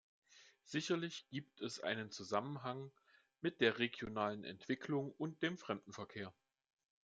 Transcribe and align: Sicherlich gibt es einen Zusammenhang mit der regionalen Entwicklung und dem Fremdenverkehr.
Sicherlich 0.65 1.27
gibt 1.29 1.61
es 1.61 1.79
einen 1.79 2.09
Zusammenhang 2.09 2.91
mit 3.39 3.61
der 3.61 3.77
regionalen 3.77 4.43
Entwicklung 4.45 5.11
und 5.11 5.43
dem 5.43 5.59
Fremdenverkehr. 5.59 6.33